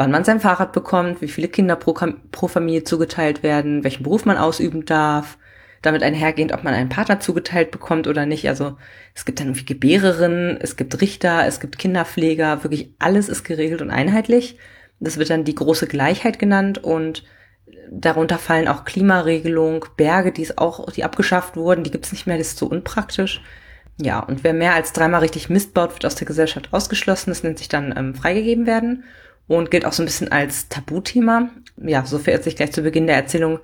[0.00, 1.94] wann man sein Fahrrad bekommt, wie viele Kinder pro,
[2.32, 5.36] pro Familie zugeteilt werden, welchen Beruf man ausüben darf,
[5.82, 8.48] damit einhergehend, ob man einen Partner zugeteilt bekommt oder nicht.
[8.48, 8.76] Also
[9.14, 13.80] es gibt dann irgendwie Gebärerinnen, es gibt Richter, es gibt Kinderpfleger, wirklich alles ist geregelt
[13.80, 14.58] und einheitlich.
[14.98, 17.24] Das wird dann die große Gleichheit genannt und
[17.90, 22.38] darunter fallen auch Klimaregelung, Berge, die es auch, die abgeschafft wurden, die gibt's nicht mehr,
[22.38, 23.40] das ist so unpraktisch.
[24.00, 27.30] Ja, und wer mehr als dreimal richtig Mist baut, wird aus der Gesellschaft ausgeschlossen.
[27.30, 29.04] Das nennt sich dann ähm, freigegeben werden
[29.46, 31.50] und gilt auch so ein bisschen als Tabuthema.
[31.76, 33.58] Ja, so verirrt sich gleich zu Beginn der Erzählung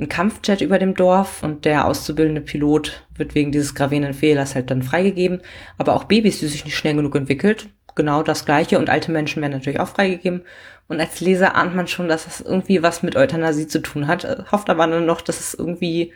[0.00, 4.70] ein Kampfjet über dem Dorf und der auszubildende Pilot wird wegen dieses gravierenden Fehlers halt
[4.70, 5.40] dann freigegeben.
[5.76, 9.42] Aber auch Babys, die sich nicht schnell genug entwickelt, genau das Gleiche und alte Menschen
[9.42, 10.42] werden natürlich auch freigegeben.
[10.88, 14.50] Und als Leser ahnt man schon, dass das irgendwie was mit Euthanasie zu tun hat,
[14.50, 16.12] hofft aber dann noch, dass es irgendwie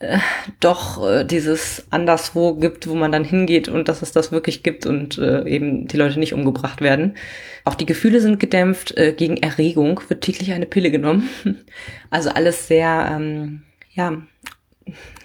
[0.00, 0.18] äh,
[0.60, 4.86] doch äh, dieses anderswo gibt, wo man dann hingeht und dass es das wirklich gibt
[4.86, 7.16] und äh, eben die Leute nicht umgebracht werden.
[7.64, 8.96] Auch die Gefühle sind gedämpft.
[8.96, 11.28] Äh, gegen Erregung wird täglich eine Pille genommen.
[12.12, 14.20] Also alles sehr, ähm, ja,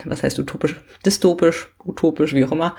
[0.04, 0.76] was heißt utopisch?
[1.04, 2.76] Dystopisch, utopisch, wie auch immer.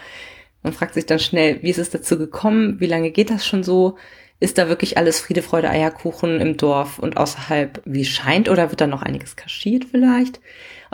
[0.63, 2.79] Man fragt sich dann schnell, wie ist es dazu gekommen?
[2.79, 3.97] Wie lange geht das schon so?
[4.39, 8.49] Ist da wirklich alles Friede, Freude, Eierkuchen im Dorf und außerhalb, wie scheint?
[8.49, 10.41] Oder wird da noch einiges kaschiert vielleicht?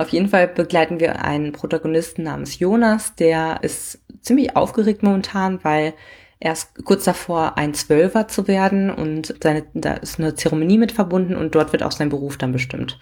[0.02, 5.94] Auf jeden Fall begleiten wir einen Protagonisten namens Jonas, der ist ziemlich aufgeregt momentan, weil
[6.40, 10.90] er ist kurz davor, ein Zwölfer zu werden und seine, da ist eine Zeremonie mit
[10.90, 12.98] verbunden und dort wird auch sein Beruf dann bestimmt.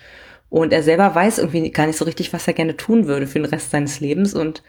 [0.51, 3.39] Und er selber weiß irgendwie gar nicht so richtig, was er gerne tun würde für
[3.39, 4.63] den Rest seines Lebens und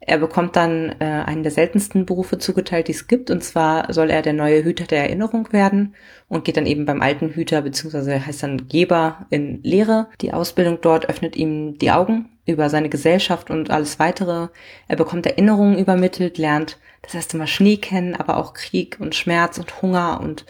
[0.00, 4.10] er bekommt dann äh, einen der seltensten Berufe zugeteilt, die es gibt, und zwar soll
[4.10, 5.94] er der neue Hüter der Erinnerung werden
[6.28, 10.08] und geht dann eben beim alten Hüter, beziehungsweise heißt dann Geber in Lehre.
[10.20, 14.48] Die Ausbildung dort öffnet ihm die Augen über seine Gesellschaft und alles weitere.
[14.86, 19.58] Er bekommt Erinnerungen übermittelt, lernt das erste Mal Schnee kennen, aber auch Krieg und Schmerz
[19.58, 20.44] und Hunger und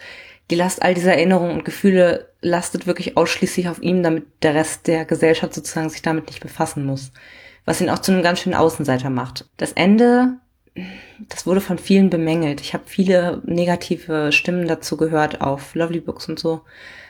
[0.51, 4.87] die Last all dieser Erinnerungen und Gefühle lastet wirklich ausschließlich auf ihm, damit der Rest
[4.87, 7.11] der Gesellschaft sozusagen sich damit nicht befassen muss
[7.67, 9.45] was ihn auch zu einem ganz schönen Außenseiter macht.
[9.57, 10.37] Das Ende,
[11.27, 12.61] das wurde von vielen bemängelt.
[12.61, 16.61] Ich habe viele negative Stimmen dazu gehört auf Lovely Books und so.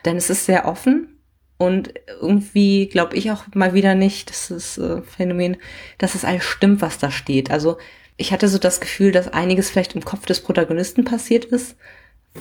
[0.04, 1.20] Denn es ist sehr offen
[1.60, 5.58] und irgendwie glaube ich auch mal wieder nicht, das ist äh, Phänomen,
[6.00, 7.52] dass es alles stimmt, was da steht.
[7.52, 7.78] Also
[8.18, 11.76] ich hatte so das Gefühl, dass einiges vielleicht im Kopf des Protagonisten passiert ist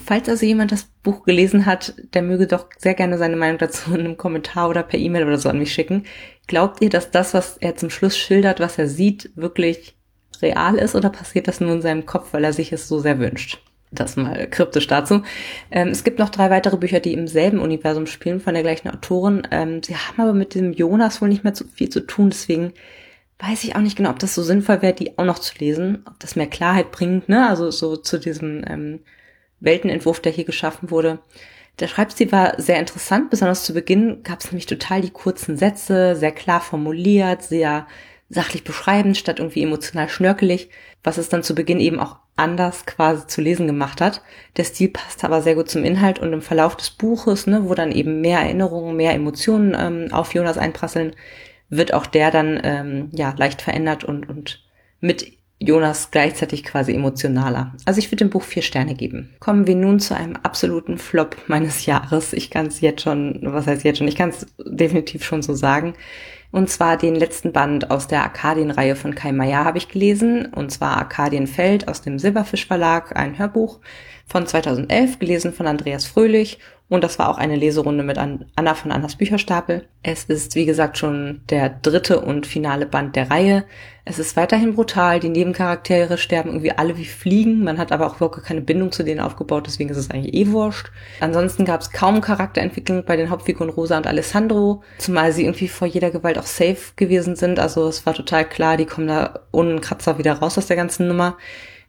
[0.04, 3.94] Falls also jemand das Buch gelesen hat, der möge doch sehr gerne seine Meinung dazu
[3.94, 6.04] in einem Kommentar oder per E-Mail oder so an mich schicken.
[6.46, 9.96] Glaubt ihr, dass das, was er zum Schluss schildert, was er sieht, wirklich
[10.42, 13.18] real ist oder passiert das nur in seinem Kopf, weil er sich es so sehr
[13.18, 13.62] wünscht?
[13.92, 15.22] Das mal kryptisch dazu.
[15.70, 18.90] Ähm, es gibt noch drei weitere Bücher, die im selben Universum spielen, von der gleichen
[18.90, 19.46] Autorin.
[19.50, 22.72] Ähm, sie haben aber mit dem Jonas wohl nicht mehr so viel zu tun, deswegen
[23.38, 26.02] weiß ich auch nicht genau, ob das so sinnvoll wäre, die auch noch zu lesen,
[26.06, 27.48] ob das mehr Klarheit bringt, ne?
[27.48, 29.00] Also so zu diesem ähm,
[29.60, 31.18] Weltenentwurf, der hier geschaffen wurde.
[31.78, 36.16] Der Schreibstil war sehr interessant, besonders zu Beginn gab es nämlich total die kurzen Sätze,
[36.16, 37.86] sehr klar formuliert, sehr
[38.28, 40.70] sachlich beschreibend, statt irgendwie emotional schnörkelig,
[41.04, 44.22] was es dann zu Beginn eben auch anders quasi zu lesen gemacht hat.
[44.56, 47.74] Der Stil passt aber sehr gut zum Inhalt und im Verlauf des Buches, ne, wo
[47.74, 51.14] dann eben mehr Erinnerungen, mehr Emotionen ähm, auf Jonas einprasseln,
[51.68, 54.64] wird auch der dann ähm, ja leicht verändert und, und
[55.00, 57.72] mit Jonas gleichzeitig quasi emotionaler.
[57.86, 59.34] Also ich würde dem Buch vier Sterne geben.
[59.40, 62.32] Kommen wir nun zu einem absoluten Flop meines Jahres.
[62.32, 65.54] Ich kann es jetzt schon, was heißt jetzt schon, ich kann es definitiv schon so
[65.54, 65.94] sagen.
[66.52, 70.46] Und zwar den letzten Band aus der Arkadienreihe von Kai Meyer habe ich gelesen.
[70.46, 73.80] Und zwar Arkadienfeld aus dem Silberfisch Verlag, ein Hörbuch
[74.26, 76.58] von 2011, gelesen von Andreas Fröhlich.
[76.88, 79.88] Und das war auch eine Leserunde mit Anna von Annas Bücherstapel.
[80.04, 83.64] Es ist, wie gesagt, schon der dritte und finale Band der Reihe.
[84.04, 85.18] Es ist weiterhin brutal.
[85.18, 87.64] Die Nebencharaktere sterben irgendwie alle wie Fliegen.
[87.64, 90.52] Man hat aber auch wirklich keine Bindung zu denen aufgebaut, deswegen ist es eigentlich eh
[90.52, 90.92] wurscht.
[91.18, 95.88] Ansonsten gab es kaum Charakterentwicklung bei den Hauptfiguren Rosa und Alessandro, zumal sie irgendwie vor
[95.88, 97.58] jeder Gewalt auch safe gewesen sind.
[97.58, 101.08] Also es war total klar, die kommen da ohne Kratzer wieder raus aus der ganzen
[101.08, 101.36] Nummer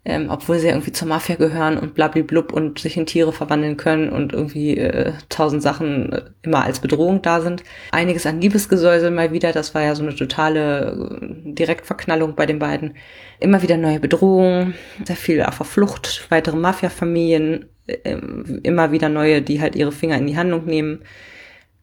[0.08, 4.10] ähm, obwohl sie irgendwie zur Mafia gehören und blablablub und sich in Tiere verwandeln können
[4.10, 7.62] und irgendwie äh, tausend Sachen äh, immer als Bedrohung da sind.
[7.92, 12.58] Einiges an Liebesgesäusel mal wieder, das war ja so eine totale äh, Direktverknallung bei den
[12.58, 12.96] beiden.
[13.42, 18.18] Immer wieder neue Bedrohungen, sehr viel auf der Flucht, weitere Mafia-Familien, äh,
[18.64, 21.02] immer wieder neue, die halt ihre Finger in die Handlung nehmen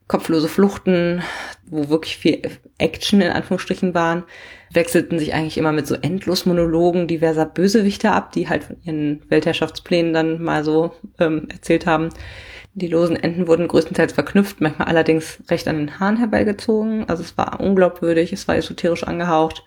[0.06, 1.22] kopflose Fluchten,
[1.66, 2.42] wo wirklich viel
[2.76, 4.24] Action in Anführungsstrichen waren,
[4.74, 10.12] wechselten sich eigentlich immer mit so Endlosmonologen diverser Bösewichter ab, die halt von ihren Weltherrschaftsplänen
[10.12, 12.10] dann mal so ähm, erzählt haben.
[12.74, 17.08] Die losen Enden wurden größtenteils verknüpft, manchmal allerdings recht an den Haaren herbeigezogen.
[17.08, 19.62] Also es war unglaubwürdig, es war esoterisch angehaucht.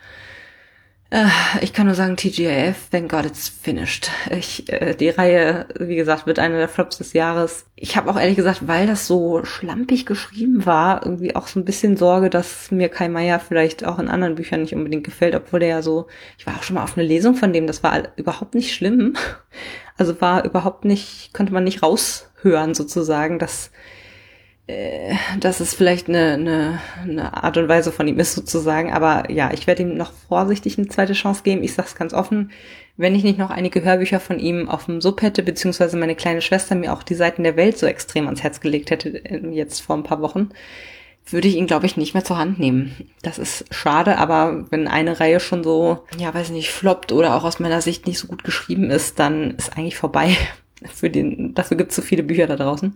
[1.09, 1.27] Äh,
[1.61, 4.09] ich kann nur sagen, TGIF, thank God it's finished.
[4.29, 7.65] Ich, äh, die Reihe, wie gesagt, wird eine der Flops des Jahres.
[7.75, 11.65] Ich habe auch ehrlich gesagt, weil das so schlampig geschrieben war, irgendwie auch so ein
[11.65, 15.61] bisschen Sorge, dass mir Kai Meier vielleicht auch in anderen Büchern nicht unbedingt gefällt, obwohl
[15.61, 18.09] der ja so, ich war auch schon mal auf eine Lesung von dem, das war
[18.17, 19.15] überhaupt nicht schlimm.
[19.99, 23.71] Also war überhaupt nicht, konnte man nicht raushören sozusagen, dass
[25.39, 28.91] dass es vielleicht eine, eine, eine Art und Weise von ihm ist sozusagen.
[28.91, 31.63] Aber ja, ich werde ihm noch vorsichtig eine zweite Chance geben.
[31.63, 32.51] Ich sage es ganz offen,
[32.97, 36.41] wenn ich nicht noch einige Hörbücher von ihm auf dem Sub hätte, beziehungsweise meine kleine
[36.41, 39.81] Schwester mir auch die Seiten der Welt so extrem ans Herz gelegt hätte, äh, jetzt
[39.81, 40.49] vor ein paar Wochen,
[41.29, 43.09] würde ich ihn, glaube ich, nicht mehr zur Hand nehmen.
[43.21, 47.43] Das ist schade, aber wenn eine Reihe schon so, ja, weiß nicht, floppt oder auch
[47.43, 50.35] aus meiner Sicht nicht so gut geschrieben ist, dann ist eigentlich vorbei
[50.85, 52.95] für den, dafür gibt es so viele Bücher da draußen.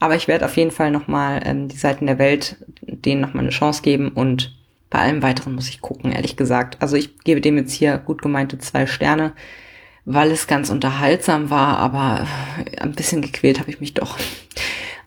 [0.00, 3.52] Aber ich werde auf jeden Fall nochmal ähm, die Seiten der Welt denen nochmal eine
[3.52, 4.54] Chance geben und
[4.90, 6.76] bei allem weiteren muss ich gucken, ehrlich gesagt.
[6.80, 9.32] Also ich gebe dem jetzt hier gut gemeinte zwei Sterne,
[10.04, 12.26] weil es ganz unterhaltsam war, aber
[12.78, 14.18] ein bisschen gequält habe ich mich doch.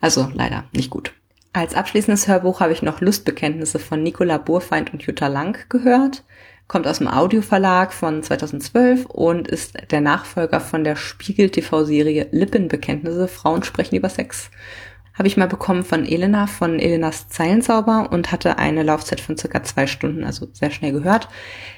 [0.01, 1.13] Also leider nicht gut.
[1.53, 6.23] Als abschließendes Hörbuch habe ich noch Lustbekenntnisse von Nicola Burfeind und Jutta Lang gehört
[6.67, 13.63] kommt aus dem Audioverlag von 2012 und ist der Nachfolger von der Spiegel-TV-Serie Lippenbekenntnisse, Frauen
[13.63, 14.49] sprechen über Sex.
[15.17, 19.63] Habe ich mal bekommen von Elena, von Elenas Zeilensauber und hatte eine Laufzeit von circa
[19.63, 21.29] zwei Stunden, also sehr schnell gehört.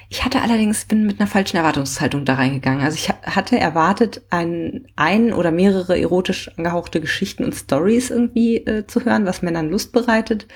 [0.08, 2.84] Ich hatte allerdings, bin mit einer falschen Erwartungshaltung da reingegangen.
[2.84, 8.88] Also ich hatte erwartet, ein, ein oder mehrere erotisch angehauchte Geschichten und Stories irgendwie äh,
[8.88, 10.48] zu hören, was Männern Lust bereitet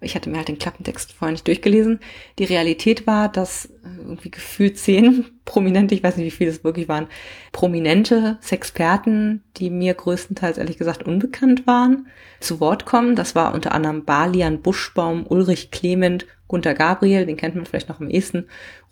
[0.00, 2.00] ich hatte mir halt den Klappentext vorher nicht durchgelesen.
[2.38, 6.64] Die Realität war, dass äh, irgendwie gefühlt zehn prominente, ich weiß nicht, wie viele es
[6.64, 7.08] wirklich waren,
[7.52, 12.06] prominente Sexperten, die mir größtenteils ehrlich gesagt unbekannt waren,
[12.40, 13.16] zu Wort kommen.
[13.16, 18.00] Das war unter anderem Balian Buschbaum, Ulrich Clement, Gunther Gabriel, den kennt man vielleicht noch
[18.00, 18.46] am ehesten,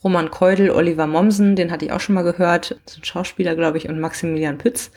[0.04, 3.78] Roman Keudel, Oliver Mommsen, den hatte ich auch schon mal gehört, das sind Schauspieler, glaube
[3.78, 4.90] ich, und Maximilian Pütz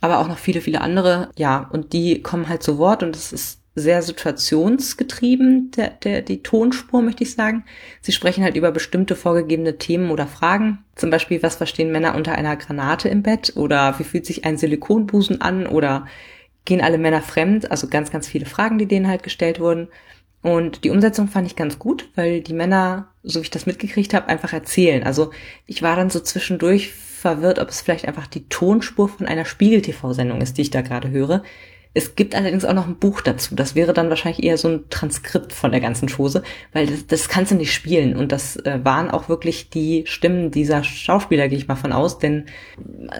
[0.00, 1.30] aber auch noch viele, viele andere.
[1.36, 6.42] Ja, und die kommen halt zu Wort und es ist sehr situationsgetrieben, der, der, die
[6.42, 7.64] Tonspur, möchte ich sagen.
[8.00, 10.78] Sie sprechen halt über bestimmte vorgegebene Themen oder Fragen.
[10.94, 13.52] Zum Beispiel, was verstehen Männer unter einer Granate im Bett?
[13.56, 15.66] Oder wie fühlt sich ein Silikonbusen an?
[15.66, 16.06] Oder
[16.64, 17.70] gehen alle Männer fremd?
[17.70, 19.88] Also ganz, ganz viele Fragen, die denen halt gestellt wurden.
[20.42, 24.14] Und die Umsetzung fand ich ganz gut, weil die Männer, so wie ich das mitgekriegt
[24.14, 25.02] habe, einfach erzählen.
[25.02, 25.30] Also
[25.66, 30.40] ich war dann so zwischendurch verwirrt, ob es vielleicht einfach die Tonspur von einer Spiegel-TV-Sendung
[30.40, 31.42] ist, die ich da gerade höre
[31.98, 33.56] Es gibt allerdings auch noch ein Buch dazu.
[33.56, 37.28] Das wäre dann wahrscheinlich eher so ein Transkript von der ganzen Chose, weil das, das
[37.28, 38.14] kannst du nicht spielen.
[38.14, 42.20] Und das äh, waren auch wirklich die Stimmen dieser Schauspieler, gehe ich mal von aus,
[42.20, 42.46] denn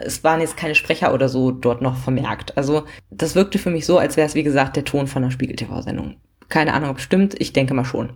[0.04, 2.56] es waren jetzt keine Sprecher oder so dort noch vermerkt.
[2.56, 5.32] Also das wirkte für mich so, als wäre es, wie gesagt, der Ton von einer
[5.32, 6.14] Spiegel-TV-Sendung.
[6.48, 8.12] Keine Ahnung, ob es stimmt, ich denke mal schon.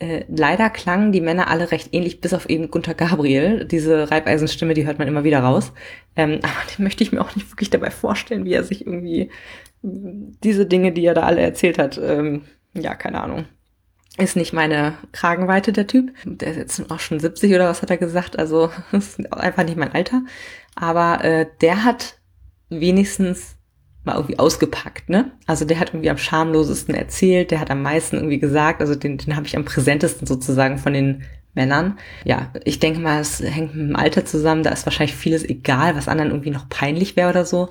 [0.00, 3.64] Äh, leider klangen die Männer alle recht ähnlich, bis auf eben Gunther Gabriel.
[3.64, 5.72] Diese Reibeisenstimme, die hört man immer wieder raus.
[6.14, 9.30] Ähm, aber den möchte ich mir auch nicht wirklich dabei vorstellen, wie er sich irgendwie
[9.84, 12.42] diese Dinge, die er da alle erzählt hat, ähm,
[12.72, 13.44] ja, keine Ahnung.
[14.16, 16.12] Ist nicht meine Kragenweite, der Typ.
[16.24, 18.38] Der ist jetzt auch schon 70 oder was hat er gesagt.
[18.38, 20.22] Also ist einfach nicht mein Alter.
[20.74, 22.18] Aber äh, der hat
[22.70, 23.56] wenigstens
[24.04, 25.32] mal irgendwie ausgepackt, ne?
[25.46, 29.16] Also der hat irgendwie am schamlosesten erzählt, der hat am meisten irgendwie gesagt, also den,
[29.16, 31.98] den habe ich am präsentesten sozusagen von den Männern.
[32.24, 35.96] Ja, ich denke mal, es hängt mit dem Alter zusammen, da ist wahrscheinlich vieles egal,
[35.96, 37.70] was anderen irgendwie noch peinlich wäre oder so.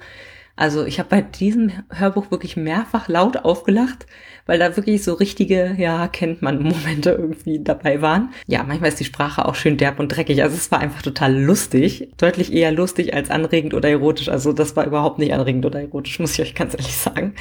[0.56, 4.06] Also ich habe bei diesem Hörbuch wirklich mehrfach laut aufgelacht,
[4.46, 8.30] weil da wirklich so richtige, ja, kennt man Momente irgendwie dabei waren.
[8.46, 10.44] Ja, manchmal ist die Sprache auch schön derb und dreckig.
[10.44, 12.10] Also es war einfach total lustig.
[12.18, 14.30] Deutlich eher lustig als anregend oder erotisch.
[14.30, 17.34] Also das war überhaupt nicht anregend oder erotisch, muss ich euch ganz ehrlich sagen.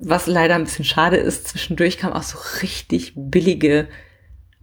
[0.00, 3.88] Was leider ein bisschen schade ist, zwischendurch kam auch so richtig billige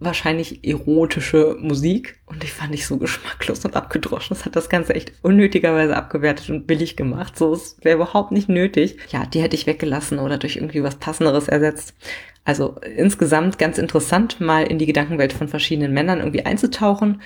[0.00, 4.34] wahrscheinlich erotische Musik und ich fand ich so geschmacklos und abgedroschen.
[4.34, 7.36] Das hat das Ganze echt unnötigerweise abgewertet und billig gemacht.
[7.36, 8.96] So, es wäre überhaupt nicht nötig.
[9.10, 11.94] Ja, die hätte ich weggelassen oder durch irgendwie was Passenderes ersetzt.
[12.44, 17.20] Also insgesamt ganz interessant, mal in die Gedankenwelt von verschiedenen Männern irgendwie einzutauchen.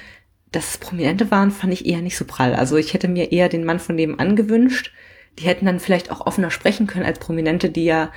[0.50, 2.54] Dass es Prominente waren, fand ich eher nicht so prall.
[2.54, 4.92] Also ich hätte mir eher den Mann von dem angewünscht.
[5.38, 8.12] Die hätten dann vielleicht auch offener sprechen können als Prominente, die ja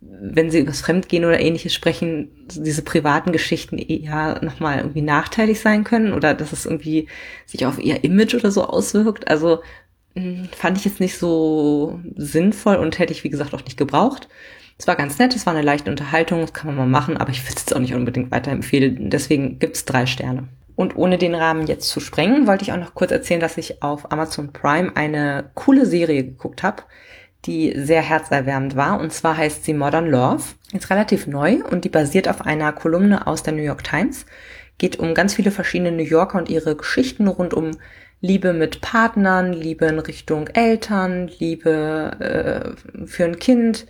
[0.00, 5.84] wenn sie übers Fremdgehen oder ähnliches sprechen, diese privaten Geschichten eher nochmal irgendwie nachteilig sein
[5.84, 7.08] können oder dass es irgendwie
[7.46, 9.28] sich auf ihr Image oder so auswirkt.
[9.28, 9.60] Also
[10.14, 14.28] hm, fand ich jetzt nicht so sinnvoll und hätte ich, wie gesagt, auch nicht gebraucht.
[14.78, 17.30] Es war ganz nett, es war eine leichte Unterhaltung, das kann man mal machen, aber
[17.30, 19.10] ich würde es jetzt auch nicht unbedingt weiterempfehlen.
[19.10, 20.46] Deswegen gibt's drei Sterne.
[20.76, 23.82] Und ohne den Rahmen jetzt zu sprengen, wollte ich auch noch kurz erzählen, dass ich
[23.82, 26.84] auf Amazon Prime eine coole Serie geguckt habe
[27.44, 29.00] die sehr herzerwärmend war.
[29.00, 30.42] Und zwar heißt sie Modern Love.
[30.72, 34.26] Ist relativ neu und die basiert auf einer Kolumne aus der New York Times.
[34.78, 37.72] Geht um ganz viele verschiedene New Yorker und ihre Geschichten rund um
[38.20, 43.86] Liebe mit Partnern, Liebe in Richtung Eltern, Liebe äh, für ein Kind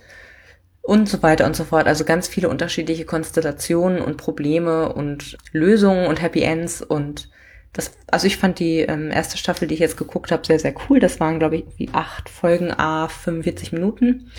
[0.81, 1.87] und so weiter und so fort.
[1.87, 7.29] Also ganz viele unterschiedliche Konstellationen und Probleme und Lösungen und Happy Ends und
[7.73, 10.73] das, also ich fand die ähm, erste Staffel, die ich jetzt geguckt habe, sehr, sehr
[10.89, 10.99] cool.
[10.99, 14.31] Das waren, glaube ich, wie acht Folgen, a 45 Minuten.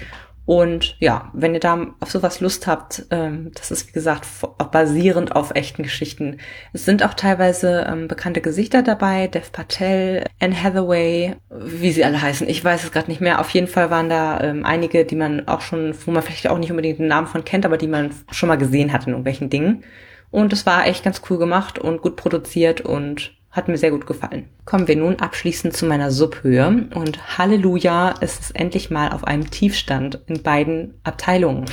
[0.46, 4.26] Und ja, wenn ihr da auf sowas Lust habt, ähm, das ist wie gesagt
[4.72, 6.38] basierend auf echten Geschichten.
[6.72, 12.20] Es sind auch teilweise ähm, bekannte Gesichter dabei, Dev Patel, Anne Hathaway, wie sie alle
[12.20, 12.48] heißen.
[12.48, 13.38] Ich weiß es gerade nicht mehr.
[13.38, 16.58] Auf jeden Fall waren da ähm, einige, die man auch schon, wo man vielleicht auch
[16.58, 19.50] nicht unbedingt den Namen von kennt, aber die man schon mal gesehen hat in irgendwelchen
[19.50, 19.84] Dingen.
[20.30, 24.06] Und es war echt ganz cool gemacht und gut produziert und hat mir sehr gut
[24.06, 24.48] gefallen.
[24.64, 29.50] Kommen wir nun abschließend zu meiner Subhöhe und Halleluja, es ist endlich mal auf einem
[29.50, 31.64] Tiefstand in beiden Abteilungen.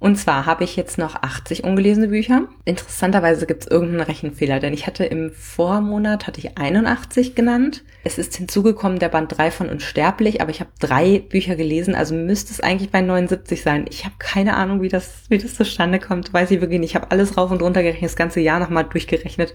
[0.00, 2.48] Und zwar habe ich jetzt noch 80 ungelesene Bücher.
[2.64, 7.84] Interessanterweise gibt es irgendeinen Rechenfehler, denn ich hatte im Vormonat hatte ich 81 genannt.
[8.02, 12.14] Es ist hinzugekommen der Band 3 von Unsterblich, aber ich habe drei Bücher gelesen, also
[12.14, 13.84] müsste es eigentlich bei 79 sein.
[13.90, 16.92] Ich habe keine Ahnung, wie das, wie das zustande kommt, weiß ich wirklich nicht.
[16.92, 19.52] Ich habe alles rauf und runter gerechnet, das ganze Jahr nochmal durchgerechnet.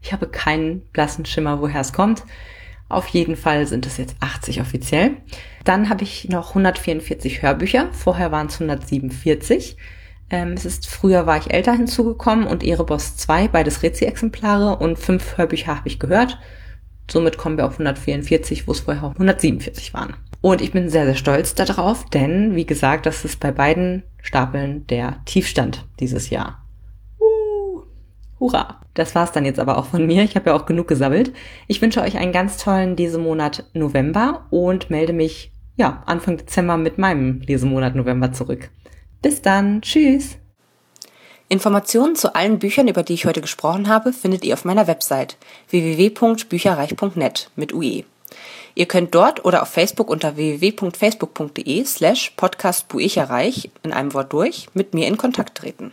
[0.00, 2.22] Ich habe keinen blassen Schimmer, woher es kommt.
[2.88, 5.16] Auf jeden Fall sind es jetzt 80 offiziell.
[5.64, 7.88] Dann habe ich noch 144 Hörbücher.
[7.92, 9.76] Vorher waren es 147.
[10.30, 15.38] Ähm, es ist früher war ich älter hinzugekommen und Ereboss 2, beides Rezi-Exemplare und fünf
[15.38, 16.38] Hörbücher habe ich gehört.
[17.10, 20.14] Somit kommen wir auf 144, wo es vorher 147 waren.
[20.42, 24.86] Und ich bin sehr, sehr stolz darauf, denn wie gesagt, das ist bei beiden Stapeln
[24.86, 26.62] der Tiefstand dieses Jahr.
[28.38, 28.77] Hurra!
[28.94, 30.24] Das war's dann jetzt aber auch von mir.
[30.24, 31.32] Ich habe ja auch genug gesammelt.
[31.66, 36.98] Ich wünsche euch einen ganz tollen Lesemonat November und melde mich ja Anfang Dezember mit
[36.98, 38.70] meinem Lesemonat November zurück.
[39.22, 39.82] Bis dann.
[39.82, 40.38] Tschüss.
[41.48, 45.36] Informationen zu allen Büchern, über die ich heute gesprochen habe, findet ihr auf meiner Website
[45.70, 48.04] www.bücherreich.net mit UE.
[48.74, 54.92] Ihr könnt dort oder auf Facebook unter www.facebook.de slash podcastbuicherreich in einem Wort durch mit
[54.94, 55.92] mir in Kontakt treten.